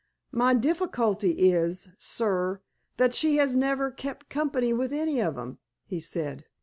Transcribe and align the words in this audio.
"My 0.31 0.55
difficulty 0.55 1.51
is, 1.51 1.89
sir, 1.99 2.59
that 2.97 3.13
she 3.13 3.35
has 3.35 3.55
never 3.55 3.91
kep' 3.91 4.29
company 4.29 4.73
with 4.73 4.91
any 4.91 5.19
of 5.21 5.37
'em," 5.37 5.59
he 5.85 5.99
said. 5.99 6.45